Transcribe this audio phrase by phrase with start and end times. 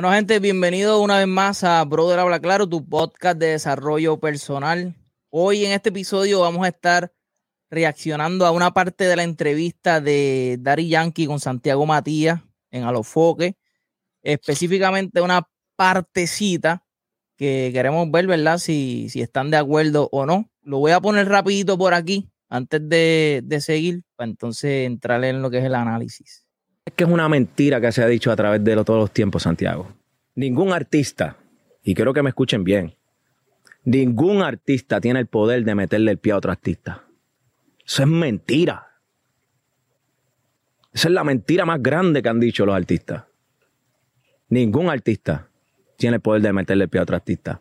[0.00, 4.96] Bueno, gente, bienvenido una vez más a Brother Habla Claro, tu podcast de desarrollo personal.
[5.28, 7.12] Hoy en este episodio vamos a estar
[7.68, 12.40] reaccionando a una parte de la entrevista de Dari Yankee con Santiago Matías
[12.70, 13.58] en Alofoque,
[14.22, 16.82] específicamente una partecita
[17.36, 18.56] que queremos ver, ¿verdad?
[18.56, 20.50] Si, si están de acuerdo o no.
[20.62, 25.42] Lo voy a poner rapidito por aquí antes de, de seguir, para entonces entrar en
[25.42, 26.46] lo que es el análisis.
[26.90, 29.44] Es que es una mentira que se ha dicho a través de todos los tiempos,
[29.44, 29.92] Santiago.
[30.34, 31.36] Ningún artista,
[31.84, 32.96] y quiero que me escuchen bien,
[33.84, 37.04] ningún artista tiene el poder de meterle el pie a otro artista.
[37.86, 38.88] Eso es mentira.
[40.92, 43.22] Esa es la mentira más grande que han dicho los artistas.
[44.48, 45.46] Ningún artista
[45.96, 47.60] tiene el poder de meterle el pie a otro artista.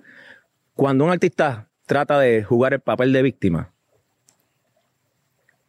[0.73, 3.73] Cuando un artista trata de jugar el papel de víctima,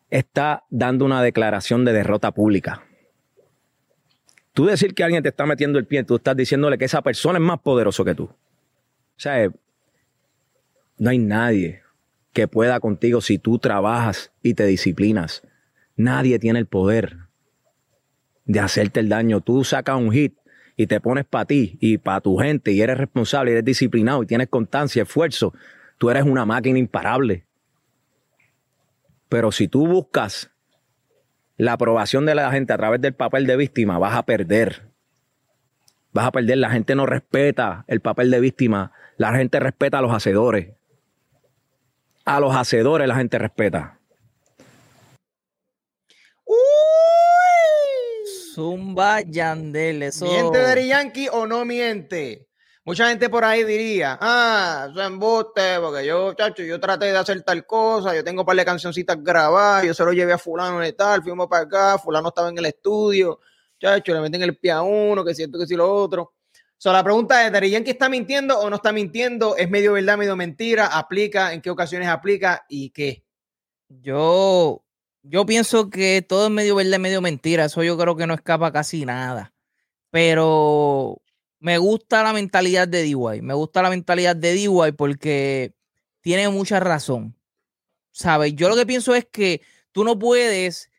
[0.08, 2.86] está dando una declaración de derrota pública.
[4.60, 7.38] Tú decir que alguien te está metiendo el pie, tú estás diciéndole que esa persona
[7.38, 8.24] es más poderoso que tú.
[8.24, 8.36] O
[9.16, 9.50] sea,
[10.98, 11.80] no hay nadie
[12.34, 15.40] que pueda contigo si tú trabajas y te disciplinas.
[15.96, 17.20] Nadie tiene el poder
[18.44, 19.40] de hacerte el daño.
[19.40, 20.36] Tú sacas un hit
[20.76, 24.26] y te pones para ti y para tu gente y eres responsable eres disciplinado y
[24.26, 25.54] tienes constancia, esfuerzo.
[25.96, 27.46] Tú eres una máquina imparable.
[29.30, 30.50] Pero si tú buscas
[31.60, 34.90] la aprobación de la gente a través del papel de víctima, vas a perder.
[36.10, 36.56] Vas a perder.
[36.56, 38.92] La gente no respeta el papel de víctima.
[39.18, 40.70] La gente respeta a los hacedores.
[42.24, 44.00] A los hacedores la gente respeta.
[46.46, 46.56] Uy,
[48.54, 50.24] Zumba Yandel, eso.
[50.24, 52.48] ¿Miente Daddy Yankee o no miente?
[52.84, 57.18] Mucha gente por ahí diría, ah, eso es embuste, porque yo, chacho, yo traté de
[57.18, 60.38] hacer tal cosa, yo tengo un par de cancioncitas grabadas, yo se lo llevé a
[60.38, 63.40] fulano y tal, fuimos para acá, fulano estaba en el estudio,
[63.78, 66.32] chacho, le meten el pie a uno, que siento que sí lo otro.
[66.78, 69.54] So, la pregunta es, ¿Daddy Yankee está mintiendo o no está mintiendo?
[69.54, 70.86] ¿Es medio verdad, medio mentira?
[70.86, 71.52] ¿Aplica?
[71.52, 72.64] ¿En qué ocasiones aplica?
[72.70, 73.26] ¿Y qué?
[73.90, 74.82] Yo,
[75.22, 77.66] yo pienso que todo es medio verdad, medio mentira.
[77.66, 79.52] Eso yo creo que no escapa casi nada.
[80.10, 81.20] Pero
[81.60, 83.42] me gusta la mentalidad de DY.
[83.42, 85.74] Me gusta la mentalidad de DY porque
[86.22, 87.36] tiene mucha razón.
[88.12, 88.54] ¿Sabes?
[88.54, 89.62] Yo lo que pienso es que
[89.92, 90.90] tú no puedes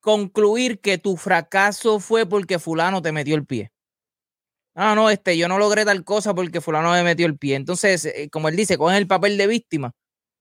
[0.00, 3.72] concluir que tu fracaso fue porque fulano te metió el pie.
[4.74, 7.56] Ah, no, este, yo no logré tal cosa porque fulano me metió el pie.
[7.56, 9.92] Entonces, eh, como él dice, cogen el papel de víctima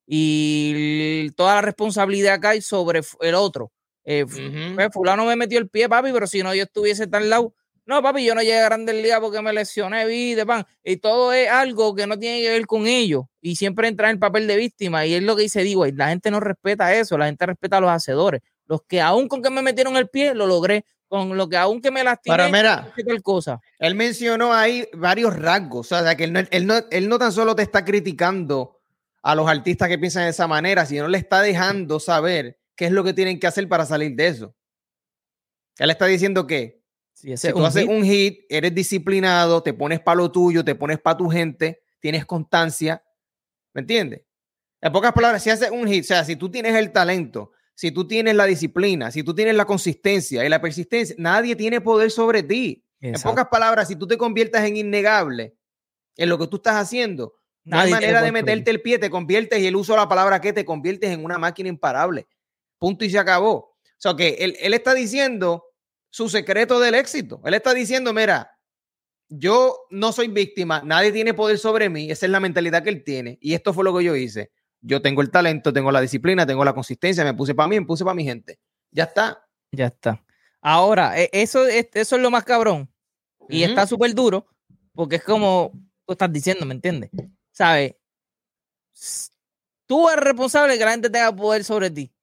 [0.05, 3.71] y toda la responsabilidad cae sobre el otro.
[4.05, 7.53] Eh, pues, fulano me metió el pie, papi, pero si no yo estuviese tan lado,
[7.87, 10.65] no, papi, yo no llegué a Grandes Ligas porque me lesioné, vi de pan.
[10.83, 13.23] Y todo es algo que no tiene que ver con ellos.
[13.41, 15.05] Y siempre entra en el papel de víctima.
[15.05, 17.79] Y es lo que dice, digo, la gente no respeta eso, la gente respeta a
[17.79, 18.41] los hacedores.
[18.65, 20.83] Los que aún con que me metieron el pie, lo logré.
[21.07, 23.61] Con lo que aún que me lastimé, Pero mira, tal cosa.
[23.79, 25.89] Él mencionó ahí varios rasgos.
[25.89, 28.81] O sea, que él no, él, no, él no tan solo te está criticando
[29.23, 32.91] a los artistas que piensan de esa manera, sino le está dejando saber qué es
[32.91, 34.53] lo que tienen que hacer para salir de eso.
[35.77, 36.76] Él está diciendo que
[37.17, 40.99] Sí, si tú haces un hit, eres disciplinado, te pones para lo tuyo, te pones
[40.99, 43.03] para tu gente, tienes constancia,
[43.73, 44.21] ¿me entiendes?
[44.79, 47.89] En pocas palabras, si haces un hit, o sea, si tú tienes el talento, si
[47.89, 52.11] tú tienes la disciplina, si tú tienes la consistencia y la persistencia, nadie tiene poder
[52.11, 52.85] sobre ti.
[52.99, 55.55] En pocas palabras, si tú te conviertas en innegable
[56.17, 57.33] en lo que tú estás haciendo,
[57.63, 60.39] no hay manera de meterte el pie, te conviertes, y el uso de la palabra
[60.39, 62.27] que te conviertes en una máquina imparable.
[62.77, 63.55] Punto y se acabó.
[63.55, 65.66] O sea, que él, él está diciendo
[66.09, 67.41] su secreto del éxito.
[67.45, 68.57] Él está diciendo, mira,
[69.29, 73.03] yo no soy víctima, nadie tiene poder sobre mí, esa es la mentalidad que él
[73.03, 73.37] tiene.
[73.41, 74.51] Y esto fue lo que yo hice.
[74.81, 77.85] Yo tengo el talento, tengo la disciplina, tengo la consistencia, me puse para mí, me
[77.85, 78.59] puse para mi gente.
[78.91, 79.45] Ya está.
[79.71, 80.23] Ya está.
[80.61, 82.89] Ahora, e, eso, eso es lo más cabrón.
[83.49, 84.45] Y está súper duro,
[84.93, 85.71] porque es como
[86.05, 87.09] tú estás diciendo, ¿me entiendes?
[87.51, 87.95] ¿Sabes?
[89.85, 92.13] Tú eres responsable de que la gente tenga poder sobre ti.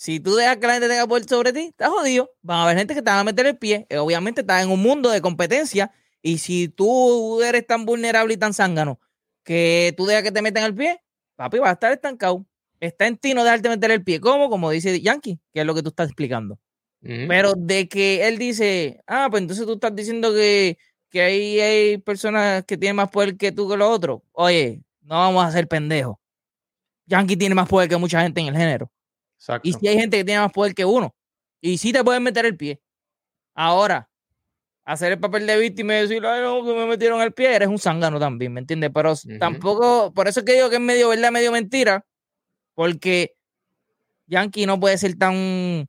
[0.00, 2.30] Si tú dejas que la gente tenga poder sobre ti, estás jodido.
[2.40, 3.86] Van a haber gente que te va a meter el pie.
[3.90, 5.92] Eh, obviamente estás en un mundo de competencia.
[6.22, 8.98] Y si tú eres tan vulnerable y tan zángano
[9.44, 11.02] que tú dejas que te metan el pie,
[11.36, 12.46] papi, vas a estar estancado.
[12.80, 14.20] Está en ti no dejarte meter el pie.
[14.20, 14.48] ¿Cómo?
[14.48, 16.58] Como dice Yankee, que es lo que tú estás explicando.
[17.02, 17.28] Mm.
[17.28, 20.78] Pero de que él dice, ah, pues entonces tú estás diciendo que,
[21.10, 24.22] que ahí hay personas que tienen más poder que tú que los otros.
[24.32, 26.16] Oye, no vamos a ser pendejos.
[27.04, 28.90] Yankee tiene más poder que mucha gente en el género.
[29.40, 29.66] Exacto.
[29.66, 31.14] Y si hay gente que tiene más poder que uno.
[31.62, 32.80] Y sí te pueden meter el pie.
[33.54, 34.08] Ahora,
[34.84, 37.68] hacer el papel de víctima y decir, ay, no, que me metieron el pie, eres
[37.68, 38.90] un zángano también, ¿me entiendes?
[38.92, 42.04] Pero tampoco, por eso es que digo que es medio verdad, medio mentira,
[42.74, 43.34] porque
[44.26, 45.88] Yankee no puede ser tan,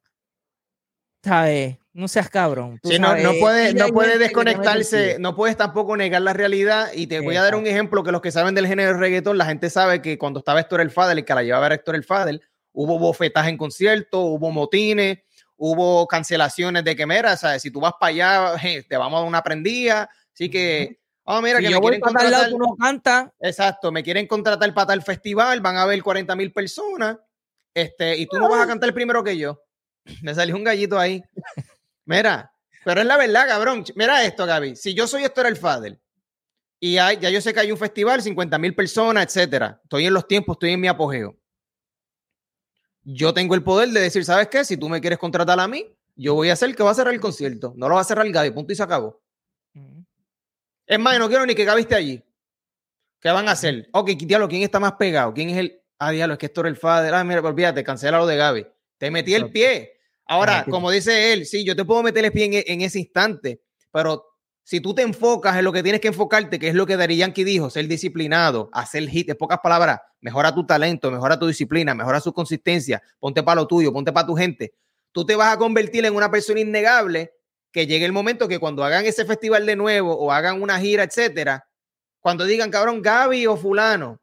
[1.23, 1.77] ¿sabes?
[1.93, 2.79] no seas cabrón.
[2.83, 6.89] Sí, no, no puede, no puede desconectarse, no puedes tampoco negar la realidad.
[6.93, 9.37] Y te voy a dar un ejemplo que los que saben del género de reggaetón,
[9.37, 11.95] la gente sabe que cuando estaba Héctor el Fadel, y que la llevaba a Héctor
[11.95, 12.41] el Fadel,
[12.73, 15.19] hubo bofetaje en conciertos, hubo motines,
[15.57, 17.61] hubo cancelaciones de que, mira, ¿sabes?
[17.61, 20.09] si tú vas para allá, te vamos a dar una prendida.
[20.33, 22.51] Así que, oh, mira, que me quieren contratar.
[22.79, 23.33] canta.
[23.39, 27.17] Exacto, me quieren contratar para tal festival, van a ver 40 mil personas,
[27.73, 29.61] este, y tú no vas a cantar primero que yo.
[30.21, 31.23] Me salió un gallito ahí.
[32.05, 32.51] Mira,
[32.83, 33.85] pero es la verdad, cabrón.
[33.95, 34.75] Mira esto, Gaby.
[34.75, 35.99] Si yo soy Héctor el Fadel
[36.79, 39.79] y hay, ya yo sé que hay un festival, 50 mil personas, etcétera.
[39.83, 41.37] Estoy en los tiempos, estoy en mi apogeo.
[43.03, 44.63] Yo tengo el poder de decir, ¿sabes qué?
[44.63, 47.13] Si tú me quieres contratar a mí, yo voy a hacer que va a cerrar
[47.13, 47.73] el concierto.
[47.75, 49.21] No lo va a cerrar Gaby, punto y se acabó.
[50.85, 52.23] Es más, no quiero ni que Gaby esté allí.
[53.19, 53.87] ¿Qué van a hacer?
[53.93, 55.33] Ok, diablo, ¿quién está más pegado?
[55.33, 55.81] ¿Quién es el.
[55.99, 57.13] Ah, diablo, es que Héctor el Fadel.
[57.13, 58.67] Ah, mira, olvídate, cancela lo de Gaby.
[58.97, 59.93] Te metí el pie.
[60.25, 63.61] Ahora, como dice él, sí, yo te puedo meter el pie en, ese instante,
[63.91, 64.30] pero
[64.63, 67.17] si tú te enfocas en lo que tienes que enfocarte, que es lo que Dari
[67.17, 71.95] Yankee dijo, ser disciplinado, hacer hit, en pocas palabras, mejora tu talento, mejora tu disciplina,
[71.95, 74.73] mejora su consistencia, ponte para lo tuyo, ponte para tu gente,
[75.11, 77.33] tú te vas a convertir en una persona innegable
[77.71, 81.03] que llegue el momento que cuando hagan ese festival de nuevo o hagan una gira,
[81.03, 81.67] etcétera,
[82.19, 84.21] cuando digan, cabrón, Gaby o fulano,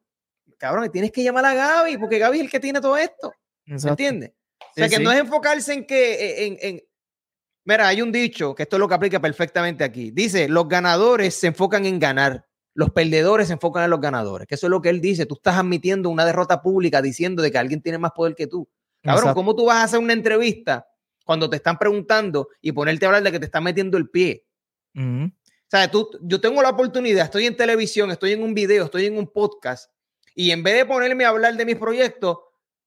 [0.56, 3.32] cabrón, tienes que llamar a Gaby porque Gaby es el que tiene todo esto.
[3.76, 4.34] ¿Se entiende?
[4.60, 6.82] o sea, que no es enfocarse en que, e, en, en,
[7.68, 10.10] mira, hay un dicho, que esto es lo que aplica perfectamente aquí.
[10.10, 14.54] Dice, los ganadores se enfocan en ganar, los perdedores se enfocan en los ganadores, que
[14.54, 15.26] eso es lo que él dice.
[15.26, 18.66] Tú estás admitiendo una derrota pública diciendo de que alguien tiene más poder que tú.
[19.02, 20.88] Cabrón, ¿cómo tú vas a hacer una entrevista
[21.26, 24.46] cuando te están preguntando y ponerte a hablar de que te están metiendo el pie?
[24.96, 25.30] O
[25.66, 29.18] sea, tú, yo tengo la oportunidad, estoy en televisión, estoy en un video, estoy en
[29.18, 29.92] un podcast,
[30.34, 32.38] y en vez de ponerme a hablar de mis proyectos,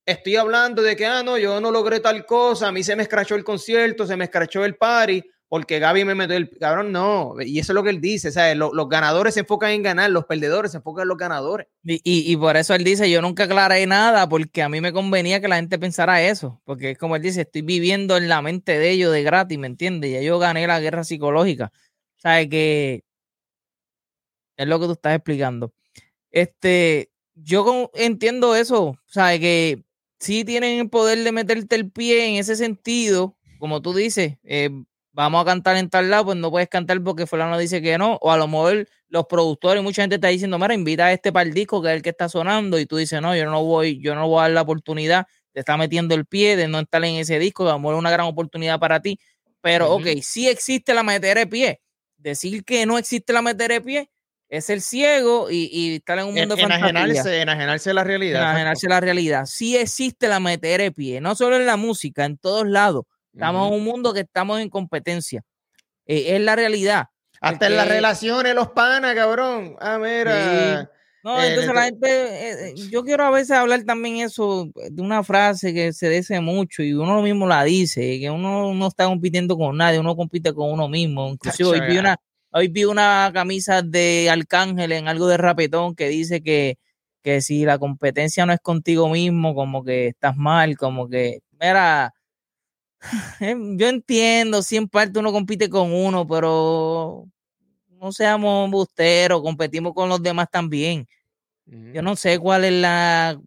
[0.06, 3.02] estoy hablando de que, ah, no, yo no logré tal cosa, a mí se me
[3.02, 7.34] escrachó el concierto, se me escrachó el party, porque Gaby me metió el cabrón, no,
[7.40, 10.10] y eso es lo que él dice, o sea, los ganadores se enfocan en ganar,
[10.10, 11.66] los perdedores se enfocan en los ganadores.
[11.84, 15.40] Y, y, por eso él dice, yo nunca aclaré nada, porque a mí me convenía
[15.40, 18.78] que la gente pensara eso, porque es como él dice, estoy viviendo en la mente
[18.78, 20.10] de ellos de gratis, ¿me entiendes?
[20.10, 21.70] Ya yo gané la guerra psicológica,
[22.16, 23.04] sea, que
[24.56, 25.72] es lo que tú estás explicando.
[26.30, 29.84] Este, yo entiendo eso, sea, que
[30.22, 34.70] sí tienen el poder de meterte el pie en ese sentido, como tú dices, eh,
[35.12, 38.18] vamos a cantar en tal lado, pues no puedes cantar porque fulano dice que no,
[38.22, 41.48] o a lo mejor los productores, mucha gente está diciendo, mira, invita a este para
[41.48, 44.00] el disco que es el que está sonando, y tú dices, no, yo no voy,
[44.00, 47.04] yo no voy a dar la oportunidad de estar metiendo el pie, de no estar
[47.04, 49.18] en ese disco, a lo mejor es una gran oportunidad para ti,
[49.60, 51.80] pero ok, sí existe la meter de pie,
[52.16, 54.10] decir que no existe la meter de pie
[54.52, 58.42] es el ciego y, estar en un mundo en, enajenarse, enajenarse la realidad.
[58.42, 59.46] Enajenarse la realidad.
[59.46, 63.06] Sí existe la meter de pie, no solo en la música, en todos lados.
[63.32, 65.42] Estamos en un mundo que estamos en competencia.
[66.04, 67.06] Eh, es la realidad.
[67.40, 69.74] Hasta en las relaciones, los panas, cabrón.
[69.80, 70.90] Ah, mira.
[71.24, 75.24] No, eh, entonces la gente, eh, yo quiero a veces hablar también eso de una
[75.24, 79.56] frase que se dice mucho y uno mismo la dice, que uno no está compitiendo
[79.56, 81.30] con nadie, uno compite con uno mismo.
[81.30, 82.18] Inclusive hoy vi una,
[82.54, 86.78] Hoy vi una camisa de Arcángel en algo de rapetón que dice que,
[87.22, 92.12] que si la competencia no es contigo mismo, como que estás mal, como que, mira,
[93.40, 97.26] em, yo entiendo, si en parte uno compite con uno, pero
[97.88, 101.06] no seamos busteros, competimos con los demás también.
[101.66, 103.40] Yo no sé cuál es la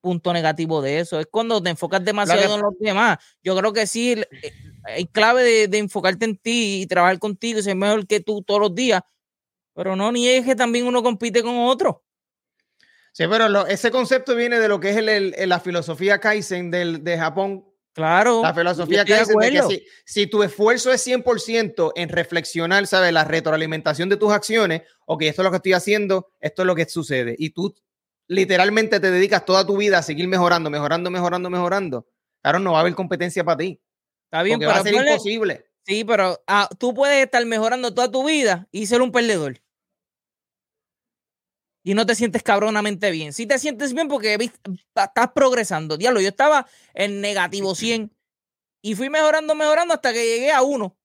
[0.00, 1.20] punto negativo de eso.
[1.20, 3.18] Es cuando te enfocas demasiado en los demás.
[3.42, 4.52] Yo creo que sí, eh,
[4.84, 8.60] hay clave de, enfocarte en ti y trabajar contigo y ser mejor que tú todos
[8.60, 9.02] los días,
[9.74, 12.04] pero no niegues que también uno compite con otro.
[13.12, 17.64] Sí, pero ese concepto viene de lo que es la filosofía Kaizen del, de Japón.
[17.92, 18.42] Claro.
[18.42, 23.12] La filosofía Kaizen de que si, tu esfuerzo es 100% en reflexionar, ¿sabes?
[23.12, 26.76] La retroalimentación de tus acciones, ok, esto es lo que estoy haciendo, esto es lo
[26.76, 27.34] que sucede.
[27.36, 27.74] Y tú
[28.28, 32.06] literalmente te dedicas toda tu vida a seguir mejorando, mejorando, mejorando, mejorando.
[32.42, 33.80] Claro, no va a haber competencia para ti.
[34.30, 35.66] Está bien, pero va a ser imposible.
[35.84, 39.60] Sí, pero ah, tú puedes estar mejorando toda tu vida y ser un perdedor.
[41.82, 43.32] Y no te sientes cabronamente bien.
[43.32, 44.38] Si te sientes bien porque
[44.94, 45.96] estás progresando.
[45.96, 48.14] Diablo, yo estaba en negativo 100
[48.82, 50.96] y fui mejorando, mejorando hasta que llegué a uno.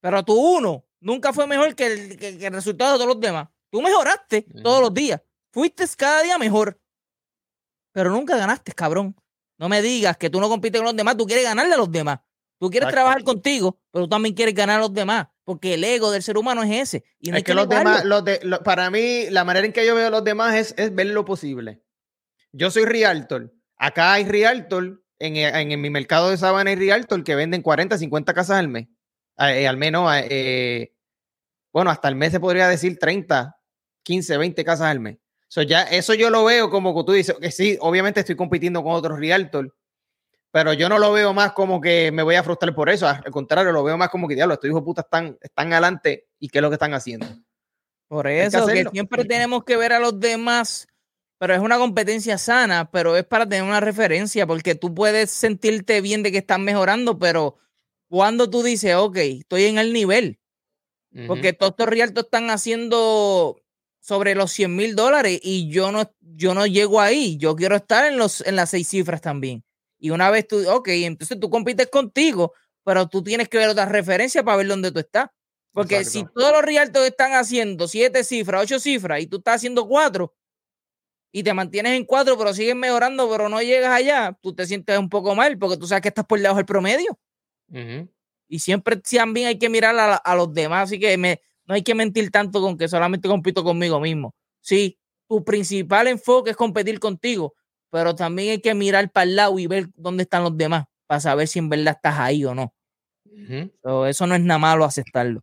[0.00, 3.48] Pero tu uno nunca fue mejor que el, resultado de todos los demás.
[3.70, 5.22] Tú mejoraste todos los días.
[5.52, 6.78] Fuiste cada día mejor.
[7.92, 9.16] Pero nunca ganaste, cabrón.
[9.58, 11.90] No me digas que tú no compites con los demás, tú quieres ganarle a los
[11.90, 12.20] demás.
[12.58, 16.10] Tú quieres trabajar contigo, pero tú también quieres ganar a los demás, porque el ego
[16.10, 17.04] del ser humano es ese.
[17.20, 20.06] Y es que, los demás, los de, para mí, la manera en que yo veo
[20.06, 21.82] a los demás es, es ver lo posible.
[22.52, 23.52] Yo soy Realtor.
[23.76, 27.98] Acá hay Realtor en, en, mi mercado de Sabana y Rialto, el que venden 40,
[27.98, 28.88] 50 casas al mes.
[29.38, 30.94] Eh, al menos, eh,
[31.72, 33.58] bueno, hasta el mes se podría decir 30,
[34.02, 35.18] 15, 20 casas al mes.
[35.48, 38.82] So ya, eso yo lo veo como que tú dices, que sí, obviamente estoy compitiendo
[38.82, 39.74] con otros Realtor,
[40.50, 43.06] pero yo no lo veo más como que me voy a frustrar por eso.
[43.06, 46.48] Al contrario, lo veo más como que, diablo, estos hijos putas están, están adelante y
[46.48, 47.26] qué es lo que están haciendo.
[48.08, 50.88] Por eso, que, siempre tenemos que ver a los demás,
[51.38, 56.00] pero es una competencia sana, pero es para tener una referencia, porque tú puedes sentirte
[56.00, 57.58] bien de que están mejorando, pero
[58.08, 60.38] cuando tú dices, ok, estoy en el nivel,
[61.26, 63.60] porque todos estos realtos están haciendo
[64.06, 68.04] sobre los 100 mil dólares y yo no, yo no llego ahí, yo quiero estar
[68.04, 69.64] en, los, en las seis cifras también.
[69.98, 72.52] Y una vez tú, ok, entonces tú compites contigo,
[72.84, 75.30] pero tú tienes que ver otras referencias para ver dónde tú estás.
[75.72, 79.88] Porque si todos los realtos están haciendo siete cifras, ocho cifras, y tú estás haciendo
[79.88, 80.32] cuatro,
[81.32, 84.96] y te mantienes en cuatro, pero sigues mejorando, pero no llegas allá, tú te sientes
[85.00, 87.18] un poco mal porque tú sabes que estás por debajo del promedio.
[88.48, 91.94] Y siempre también hay que mirar a, los demás, así que me, no hay que
[91.94, 94.34] mentir tanto con que solamente compito conmigo mismo.
[94.60, 97.54] Sí, tu principal enfoque es competir contigo,
[97.90, 101.20] pero también hay que mirar para el lado y ver dónde están los demás para
[101.20, 102.72] saber si en verdad estás ahí o no.
[104.06, 105.42] eso no es nada malo aceptarlo.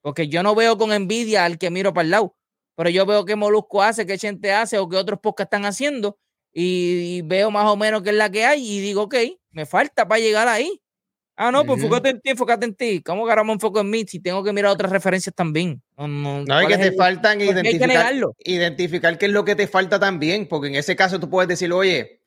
[0.00, 2.36] Porque yo no veo con envidia al que miro para el lado,
[2.74, 6.18] pero yo veo qué Molusco hace, qué Chente hace o qué otros podcasts están haciendo
[6.52, 9.14] y, veo más o menos qué es la que hay y digo, ok,
[9.50, 10.81] me falta para llegar ahí.
[11.34, 13.02] Ah, no, pues enfócate en ti, enfócate en ti.
[13.02, 15.82] ¿Cómo que ahora me enfoco en mí si tengo que mirar otras referencias también?
[15.96, 20.46] No, no, es que te faltan identificar, identificar qué es lo que te falta también,
[20.46, 22.20] porque en ese caso tú puedes decir, oye,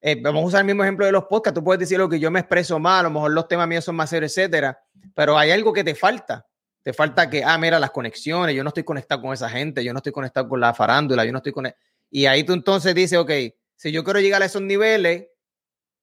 [0.00, 2.18] eh, vamos a usar el mismo ejemplo de los podcasts, tú puedes decir lo que
[2.18, 4.78] yo me expreso mal, a lo mejor los temas míos son más serios, etcétera,
[5.14, 6.46] pero hay algo que te falta.
[6.82, 9.94] Te falta que, ah, mira, las conexiones, yo no estoy conectado con esa gente, yo
[9.94, 11.66] no estoy conectado con la farándula, yo no estoy con...
[12.10, 13.30] Y ahí tú entonces dices, ok,
[13.74, 15.28] si yo quiero llegar a esos niveles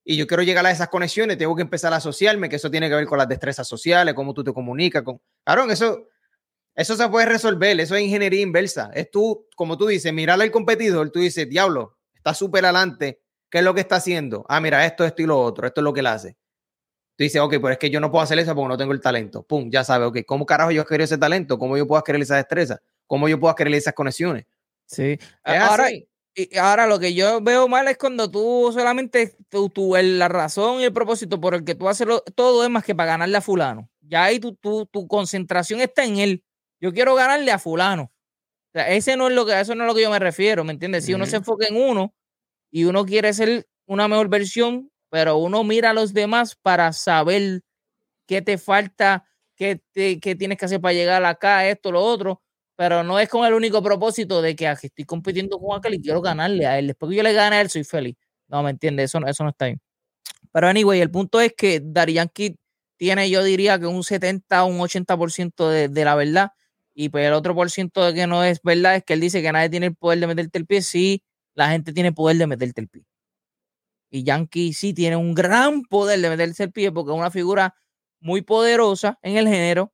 [0.04, 2.90] y yo quiero llegar a esas conexiones, tengo que empezar a asociarme, que eso tiene
[2.90, 5.22] que ver con las destrezas sociales, cómo tú te comunicas con...
[5.44, 6.08] Claro, eso,
[6.76, 8.92] eso se puede resolver, eso es ingeniería inversa.
[8.94, 13.60] Es tú, como tú dices, mirar al competidor, tú dices, diablo, está súper adelante, ¿qué
[13.60, 14.46] es lo que está haciendo?
[14.50, 16.38] Ah, mira, esto, esto y lo otro, esto es lo que él hace.
[17.16, 19.02] Tú dices, ok, pero es que yo no puedo hacer eso porque no tengo el
[19.02, 19.44] talento.
[19.44, 21.60] Pum, ya sabes, ok, ¿cómo carajo yo adquiero ese talento?
[21.60, 22.82] ¿Cómo yo puedo adquirir esa destreza?
[23.06, 24.46] ¿Cómo yo puedo adquirir esas conexiones?
[24.86, 25.20] Sí.
[25.44, 25.90] Ahora,
[26.34, 30.86] y ahora lo que yo veo mal es cuando tú solamente tú, la razón y
[30.86, 33.90] el propósito por el que tú haces todo es más que para ganarle a fulano.
[34.02, 36.44] Ya ahí tu, tu, tu concentración está en él.
[36.80, 38.04] Yo quiero ganarle a fulano.
[38.04, 40.64] O sea, ese no es lo que, eso no es lo que yo me refiero,
[40.64, 41.06] ¿me entiendes?
[41.06, 42.14] Si uno se enfoca en uno
[42.72, 47.62] y uno quiere ser una mejor versión, pero uno mira a los demás para saber
[48.26, 52.42] qué te falta, qué, qué tienes que hacer para llegar acá, esto, lo otro
[52.82, 56.02] pero no es con el único propósito de que aquí estoy compitiendo con aquel y
[56.02, 56.88] quiero ganarle a él.
[56.88, 58.16] Después que yo le gane a él, soy feliz.
[58.48, 59.12] No, ¿me entiendes?
[59.12, 59.80] Eso, eso no está bien.
[60.52, 62.56] Pero anyway, el punto es que Dari Yankee
[62.98, 66.54] tiene, yo diría que un 70 o un 80% de, de la verdad.
[66.96, 69.44] Y pues el otro por ciento de que no es verdad es que él dice
[69.44, 70.82] que nadie tiene el poder de meterte el pie.
[70.82, 71.24] Sí,
[71.54, 73.04] la gente tiene poder de meterte el pie.
[74.10, 77.76] Y Yankee sí tiene un gran poder de meterse el pie porque es una figura
[78.20, 79.94] muy poderosa en el género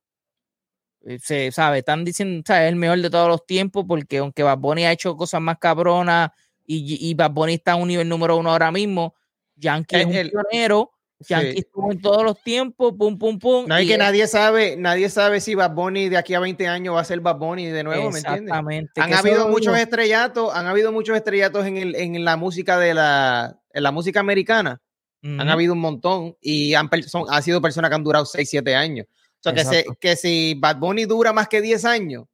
[1.22, 4.84] se sabe, están diciendo, es el mejor de todos los tiempos, porque aunque Bad Bunny
[4.84, 6.30] ha hecho cosas más cabronas
[6.66, 9.14] y, y Bad Bunny está a un nivel número uno ahora mismo,
[9.56, 13.66] Yankee es, un pionero, Yankee estuvo en todos los tiempos, pum, pum, pum.
[13.66, 16.94] No, hay que nadie sabe, nadie sabe si Bad Bunny de aquí a 20 años
[16.94, 18.54] va a ser Bad Bunny de nuevo, ¿me entiendes?
[18.96, 23.58] Han habido muchos estrellatos, han habido muchos estrellatos en, el, en la música de la,
[23.72, 24.80] en la música americana.
[25.20, 28.76] Han habido un montón y han, son, han sido personas que han durado 6, 7
[28.76, 29.06] años.
[29.44, 32.24] O sea, que, si Bad Bunny dura más que 10 años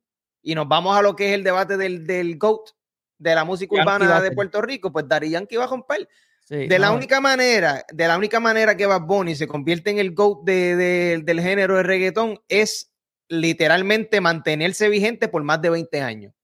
[0.42, 2.70] y nos vamos a lo que es el debate del, del GOAT,
[3.18, 6.08] de la música urbana de Puerto Rico, pues Dari Yankee va a romper.
[6.48, 10.14] de la única manera, de la única manera que Bad Bunny se convierte en el
[10.14, 12.90] GOAT de, del género de reggaetón es
[13.28, 16.34] literalmente mantenerse vigente por más de 20 años.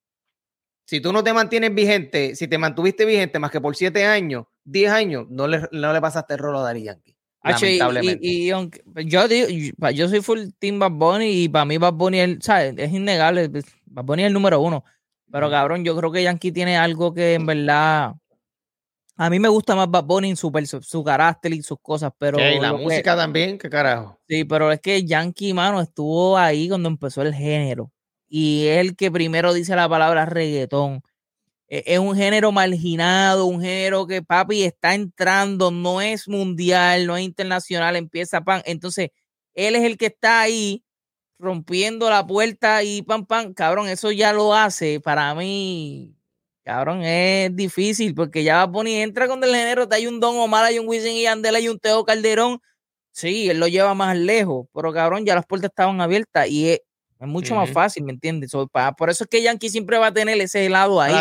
[0.85, 4.45] Si tú no te mantienes vigente, si te mantuviste vigente más que por 7 años,
[4.65, 7.15] 10 años, no le, no le pasaste el rolo a Dari Yankee.
[7.43, 12.91] Y, yo, yo soy full team Bad Bunny y para mí Bad Bunny es, es
[12.91, 13.49] innegable.
[13.49, 14.83] Pues, Bad Bunny es el número uno.
[15.31, 18.13] Pero cabrón, yo creo que Yankee tiene algo que en verdad.
[19.15, 22.37] A mí me gusta más Bad Bunny en su, su, carácter y sus cosas, pero.
[22.39, 24.19] y la música también, qué carajo.
[24.27, 27.91] Sí, pero es que Yankee, mano, estuvo ahí cuando empezó el género.
[28.27, 31.01] Y es el que primero dice la palabra reggaetón.
[31.71, 37.17] E, es un género marginado, un género que papi está entrando, no es mundial, no
[37.17, 38.61] es internacional, empieza pan.
[38.65, 39.09] Entonces,
[39.55, 40.83] él es el que está ahí
[41.39, 46.15] rompiendo la puerta y pam, pam, cabrón, eso ya lo hace para mí
[46.63, 50.19] Cabrón, es difícil porque ya va a poner, entra con el género, te hay un
[50.19, 52.59] Don Omar, hay un Wisin y Andela, hay un Teo Calderón.
[53.11, 56.79] Sí, él lo lleva más lejos, pero cabrón, ya las puertas estaban abiertas y
[57.21, 58.51] es, mucho más fácil, ¿me entiendes?
[58.97, 61.13] por eso es que Yankee siempre va a tener ese lado ahí.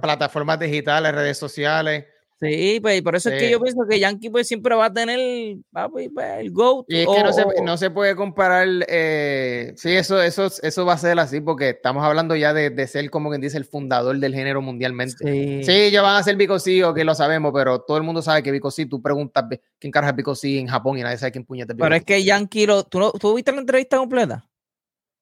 [0.00, 2.04] plataformas digitales, redes sociales.
[2.38, 5.56] Sí, pues por eso es que yo pienso que Yankee pues siempre va a tener
[5.90, 6.84] pues, el GOAT.
[6.88, 10.92] Y es que no, se, no, se, puede comparar, eh, sí, eso, eso, eso va
[10.92, 14.18] a ser así porque estamos hablando ya de, de, ser como quien dice el fundador
[14.18, 15.16] del género mundialmente.
[15.18, 18.20] Sí, sí ya van a ser Vico o que lo sabemos, pero todo el mundo
[18.20, 19.44] sabe que Vico tú preguntas
[19.78, 22.84] quién carga Vico en Japón y nadie sabe quién puñete Pero es que Yankee, lo,
[22.84, 24.46] ¿tú, ¿tú viste la entrevista completa?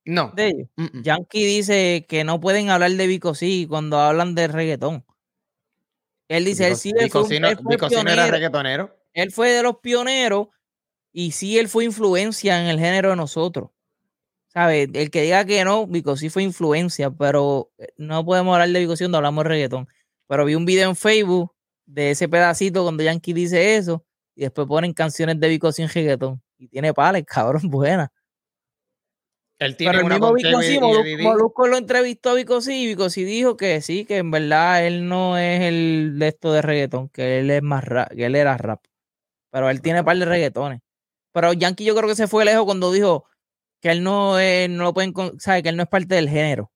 [0.05, 0.33] No.
[0.35, 0.69] De ellos.
[1.03, 3.33] Yankee dice que no pueden hablar de Vico
[3.69, 5.05] cuando hablan de reggaetón.
[6.29, 8.97] Él dice, él sí fue, era reggaetonero.
[9.13, 10.49] Él fue de los pioneros
[11.13, 13.71] y sí él fue influencia en el género de nosotros.
[14.49, 14.89] ¿Sabes?
[14.93, 18.81] El que diga que no, Vico sí fue influencia, pero eh, no podemos hablar de
[18.81, 19.89] Vico cuando hablamos de reggaetón.
[20.27, 21.53] Pero vi un video en Facebook
[21.87, 26.43] de ese pedacito cuando Yankee dice eso y después ponen canciones de Vico en reggaetón.
[26.57, 28.13] Y tiene pales, cabrón, buena.
[29.59, 30.81] Él tiene Pero el mismo Vicosí,
[31.23, 35.39] Molusco, lo entrevistó a Vicosí y Vicosí dijo que sí, que en verdad él no
[35.39, 38.85] es el de esto de reggaetón, que él es más rap, que él era rap.
[39.51, 40.81] Pero él tiene un par de reggaetones.
[41.33, 43.27] Pero Yankee yo creo que se fue lejos cuando dijo
[43.81, 46.73] que él no, es, no lo pueden, sabe que él no es parte del género.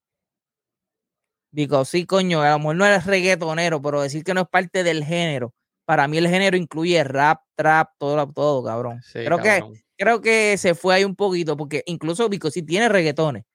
[1.50, 5.04] Vicosí, coño, a lo mejor no es reggaetonero, pero decir que no es parte del
[5.04, 5.54] género.
[5.88, 9.00] Para mí el género incluye rap, trap, todo, todo, cabrón.
[9.10, 9.62] creo que
[9.96, 13.46] creo que se fue ahí un poquito, porque incluso Vico sí tiene reggaetones.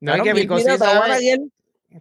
[0.00, 0.64] No, hay que Vico sí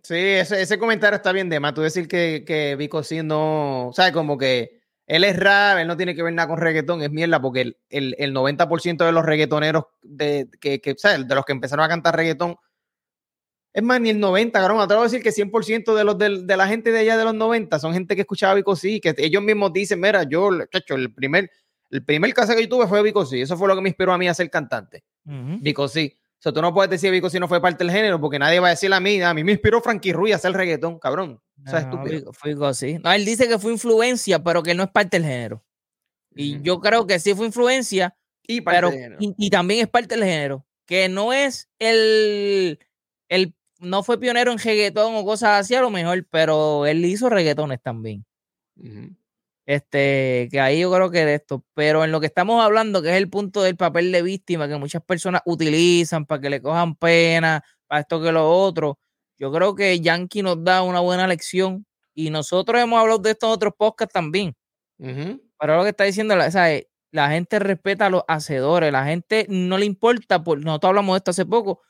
[0.02, 1.76] Sí, ese, comentario está bien de más.
[1.76, 4.12] Tú decir que, que no, ¿sabes?
[4.12, 7.40] Como que él es rap, él no tiene que ver nada con reggaetón, es mierda,
[7.40, 11.28] porque el, el, el 90% de los reggaetoneros de, que, que, ¿sabes?
[11.28, 12.56] de los que empezaron a cantar reggaetón,
[13.74, 14.80] es más, ni el 90, cabrón.
[14.80, 17.34] Atrevo a decir que 100% de, los de, de, la gente de allá de los
[17.34, 21.14] 90 son gente que escuchaba Vico sí, que ellos mismos dicen, mira, yo, hecho, el
[21.14, 21.50] primer,
[21.90, 23.42] el primer caso que yo tuve fue Vico sí.
[23.42, 25.04] Eso fue lo que me inspiró a mí a ser cantante.
[25.24, 26.16] Vico sí.
[26.18, 28.60] O sea, tú no puedes decir Vico sí no fue parte del género porque nadie
[28.60, 29.22] va a decir a mí.
[29.22, 31.42] A mí me inspiró Frankie Ruiz a hacer reggaetón, cabrón.
[31.66, 32.32] O sea, estúpido.
[32.44, 33.00] Vico sí.
[33.04, 35.64] No, él dice que fue influencia, pero que no es parte del género.
[36.36, 40.66] Y yo creo que sí fue influencia, y, pero, y, también es parte del género.
[40.86, 42.80] Que no es el,
[43.30, 43.56] el.
[43.84, 47.82] No fue pionero en reggaetón o cosas así, a lo mejor, pero él hizo reggaetones
[47.82, 48.26] también.
[49.66, 53.12] Este, que ahí yo creo que de esto, pero en lo que estamos hablando, que
[53.12, 56.96] es el punto del papel de víctima que muchas personas utilizan para que le cojan
[56.96, 59.00] pena, para esto que lo otro,
[59.38, 63.48] yo creo que Yankee nos da una buena lección y nosotros hemos hablado de esto
[63.48, 64.56] en otros podcasts también.
[64.98, 66.50] Pero lo que está diciendo, la,
[67.12, 71.18] la gente respeta a los hacedores, la gente no le importa, por, nosotros hablamos de
[71.18, 71.82] esto hace poco,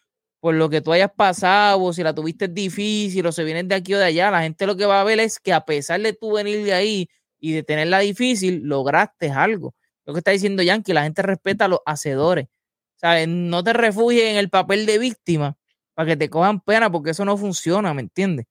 [0.43, 3.75] por lo que tú hayas pasado, o si la tuviste difícil, o se vienen de
[3.75, 6.01] aquí o de allá, la gente lo que va a ver es que a pesar
[6.01, 7.08] de tú venir de ahí,
[7.39, 9.73] y de tenerla difícil, lograste algo.
[10.06, 12.47] Lo que está diciendo Yankee, la gente respeta a los hacedores.
[12.97, 13.29] ¿Sabes?
[13.29, 15.56] No te refugies en el papel de víctima
[15.93, 18.45] para que te cojan pena, porque eso no funciona, ¿me entiendes?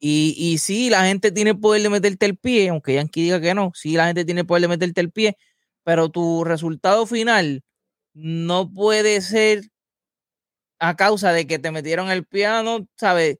[0.00, 3.38] y, y sí, la gente tiene el poder de meterte el pie, aunque Yankee diga
[3.38, 5.36] que no, sí, la gente tiene el poder de meterte el pie,
[5.82, 7.62] pero tu resultado final
[8.14, 9.64] no puede ser
[10.78, 13.38] a causa de que te metieron el piano, ¿sabes?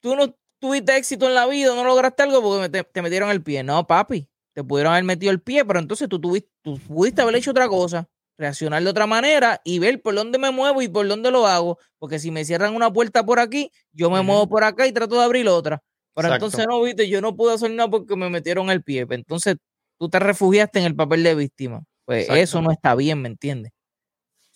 [0.00, 3.62] Tú no, tuviste éxito en la vida, no lograste algo porque te, metieron el pie.
[3.62, 7.36] No, papi, te pudieron haber metido el pie, pero entonces tú, tuviste, tú pudiste haber
[7.36, 11.08] hecho otra cosa, reaccionar de otra manera y ver por dónde me muevo y por
[11.08, 11.78] dónde lo hago.
[11.98, 15.16] Porque si me cierran una puerta por aquí, yo me muevo por acá y trato
[15.16, 15.82] de abrir otra.
[16.14, 19.06] Pero entonces no, viste, yo no pude hacer nada porque me metieron el pie.
[19.10, 19.56] Entonces
[19.98, 21.82] tú te refugiaste en el papel de víctima.
[22.04, 23.72] Pues eso no está bien, ¿me entiendes?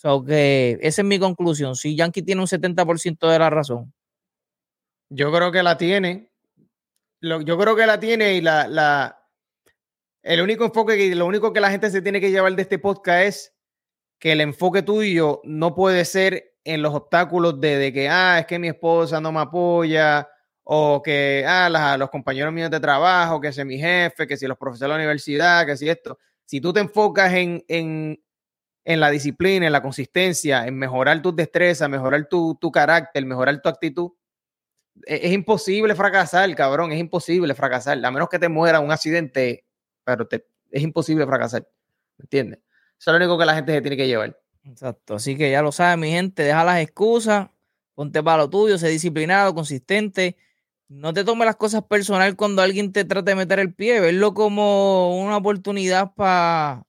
[0.05, 1.75] So que esa es mi conclusión.
[1.77, 3.95] Si Yankee tiene un 70% de la razón,
[5.09, 6.31] yo creo que la tiene.
[7.23, 9.19] yo creo que la tiene y la, la,
[10.23, 12.79] el único enfoque y lo único que la gente se tiene que llevar de este
[12.79, 13.55] podcast es
[14.19, 18.59] que el enfoque tuyo no puede ser en los obstáculos de que, ah, es que
[18.59, 20.29] mi esposa no me apoya,
[20.65, 24.59] o que, ah, los compañeros míos de trabajo, que si mi jefe, que si los
[24.59, 26.19] profesores de la universidad, que si esto.
[26.45, 28.23] Si tú te enfocas en, en,
[28.85, 33.61] en la disciplina, en la consistencia, en mejorar tus destrezas, mejorar tu, tu carácter, mejorar
[33.63, 34.13] tu actitud,
[35.03, 39.65] es, imposible fracasar, cabrón, es imposible fracasar, a menos que te muera un accidente,
[40.05, 41.69] pero te, es imposible fracasar,
[42.19, 42.61] ¿me entiendes?
[42.99, 44.39] Eso es lo único que la gente se tiene que llevar.
[44.65, 47.49] Exacto, así que ya lo sabe mi gente, deja las excusas,
[47.95, 50.37] ponte para lo tuyo, sé disciplinado, consistente,
[50.89, 54.33] no te tomes las cosas personal cuando alguien te trate de meter el pie, verlo
[54.33, 56.87] como una oportunidad para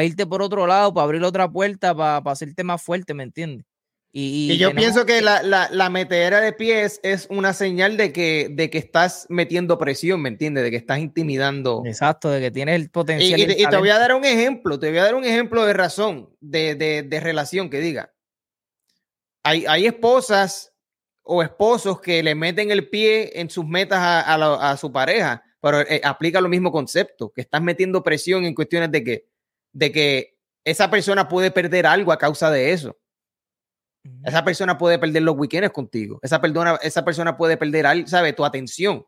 [0.00, 3.66] irte por otro lado, para abrir otra puerta, para hacerte más fuerte, ¿me entiendes?
[4.14, 8.48] Y, yo pienso que la, la, la, metedera de pies es una señal de que,
[8.50, 10.64] de que estás metiendo presión, ¿me entiendes?
[10.64, 11.82] De que estás intimidando.
[11.86, 13.40] Exacto, de que tienes el potencial.
[13.40, 16.28] Y, te voy a dar un ejemplo, te voy a dar un ejemplo de razón,
[16.40, 18.12] de, de, de relación que diga.
[19.44, 20.74] Hay, hay, esposas
[21.22, 25.80] o esposos que le meten el pie en sus metas a, a, su pareja, pero
[25.80, 29.31] eh, aplica lo mismo concepto, que estás metiendo presión en cuestiones de que,
[29.72, 32.96] de que esa persona puede perder algo a causa de eso.
[34.24, 36.18] Esa persona puede perder los weekends contigo.
[36.22, 38.32] Esa, persona, esa persona puede perder, ¿sabe?
[38.32, 39.06] Tu atención.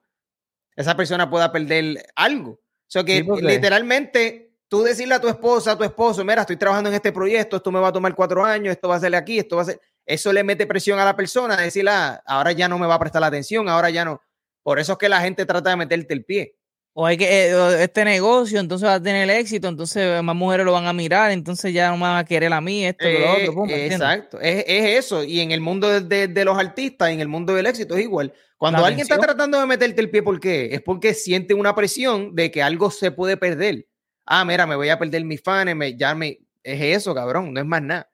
[0.77, 2.50] Esa persona puede perder algo.
[2.53, 6.90] O sea que literalmente tú decirle a tu esposa, a tu esposo, mira, estoy trabajando
[6.90, 9.38] en este proyecto, esto me va a tomar cuatro años, esto va a ser aquí,
[9.38, 9.81] esto va a ser...
[10.07, 12.98] Eso le mete presión a la persona, decirle, ah, ahora ya no me va a
[12.98, 14.20] prestar la atención, ahora ya no.
[14.62, 16.59] Por eso es que la gente trata de meterte el pie
[16.96, 20.72] o hay que eh, este negocio, entonces va a tener éxito, entonces más mujeres lo
[20.72, 23.52] van a mirar, entonces ya no van a querer a mí, esto, lo otro.
[23.52, 25.24] Pum, exacto, es, eso.
[25.24, 28.33] Y en el mundo de, los artistas, en el mundo del éxito es igual.
[28.57, 30.68] Cuando alguien está tratando de meterte el pie, ¿por qué?
[30.72, 33.88] Es porque siente una presión de que algo se puede perder.
[34.24, 37.61] Ah, mira, me voy a perder mis fans, me, ya me, es eso, cabrón, no
[37.61, 38.09] es más nada.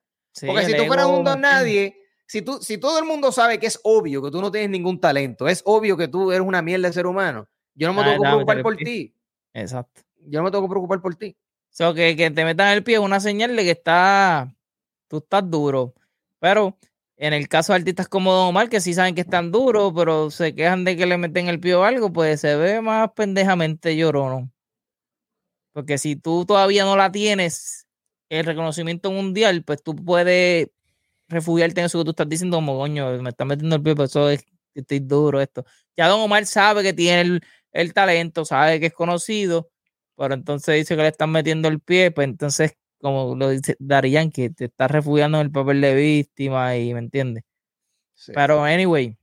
[0.45, 3.67] porque si tú fueras un don nadie, si, tú, si todo el mundo sabe que
[3.67, 6.89] es obvio que tú no tienes ningún talento, es obvio que tú eres una mierda
[6.89, 9.15] de ser humano yo no me tengo que preocupar por ti.
[9.53, 10.03] Exacto.
[10.27, 11.37] Yo no me tengo que preocupar por ti.
[11.71, 14.55] So, que, que te metan el pie es una señal de que está,
[15.09, 15.95] tú estás duro.
[16.41, 16.77] Pero
[17.17, 20.31] en el caso de artistas como Don Omar, que sí saben que están duros, pero
[20.31, 23.97] se quejan de que le meten el pie o algo, pues se ve más pendejamente
[23.97, 24.53] llorón.
[25.73, 27.87] Porque si tú todavía no la tienes,
[28.29, 30.69] el reconocimiento mundial, pues tú puedes
[31.29, 34.05] refugiarte en eso que tú estás diciendo, como coño, me están metiendo el pie, pero
[34.05, 35.65] eso es estoy duro esto.
[35.97, 39.71] Ya Don Omar sabe que tiene el, el talento, sabe que es conocido,
[40.17, 44.31] pero entonces dice que le están metiendo el pie, pues entonces, como lo dice Darían,
[44.31, 47.45] que te está refugiando en el papel de víctima y me entiendes.
[48.35, 49.17] Pero, anyway,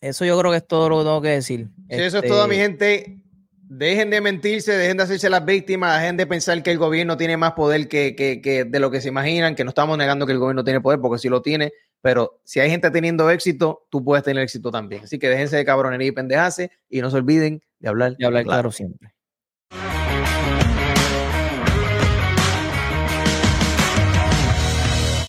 [0.00, 1.68] eso yo creo que es todo lo que tengo que decir.
[1.88, 3.20] eso es todo, mi este gente.
[3.66, 7.36] Dejen de mentirse, dejen de hacerse las víctimas, dejen de pensar que el gobierno tiene
[7.36, 10.32] más poder que, que, que de lo que se imaginan, que no estamos negando que
[10.32, 11.72] el gobierno tiene poder, porque sí lo tiene,
[12.04, 15.04] pero si hay gente teniendo éxito, tú puedes tener éxito también.
[15.04, 18.14] Así que déjense de cabronería y pendejase y no se olviden de hablar.
[18.18, 19.13] De hablar claro siempre.